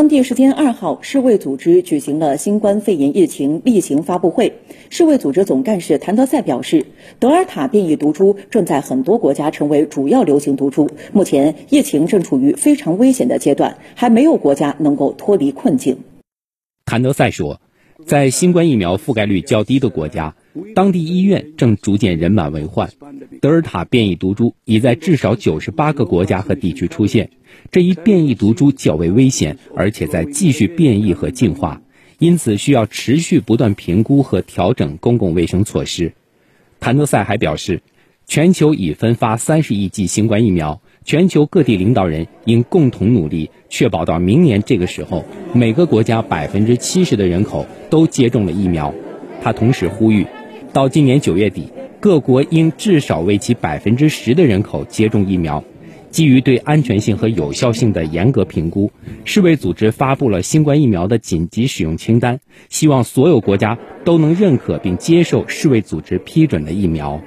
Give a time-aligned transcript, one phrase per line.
[0.00, 4.54] 当地时间二号，世卫组织举行了新冠肺炎疫情例行发布会。
[4.88, 6.86] 世卫组织总干事谭德赛表示，
[7.18, 15.98] 德尔塔变异毒株正在很多国家成为主要流行毒株，目前疫情正处于非常危险的阶段，还没有国家能够脱离困境。
[16.86, 17.60] 谭德赛说，
[18.06, 20.34] 在新冠疫苗覆盖率较低的国家，
[20.74, 22.88] 当地医院正逐渐人满为患。
[23.40, 27.30] 德尔塔变异毒株已在至少九十八个国家和地区出现。
[27.72, 31.80] 这一变异毒株较为危险，而且在继续变异和进化，
[32.18, 36.12] 因此需要持续不断评估和调整公共卫生措施。
[36.80, 37.80] 谭德赛还表示，
[38.26, 48.94] 全球已分发三十亿剂新冠疫苗，全球各地领导人应共同努力，确保到明年这个时候，每个国家百分之七十的人口都接种了疫苗。
[49.42, 50.26] 他同时呼吁，
[50.74, 51.72] 到今年九月底。
[52.00, 55.62] 各国应至少为其百分之十的人口接种疫苗。
[56.10, 58.90] 基于对安全性和有效性的严格评估，
[59.24, 67.20] 世卫组织发布了新冠疫苗的紧急使用清单，希望所有国家都能认可并接受世卫组织批准的疫苗。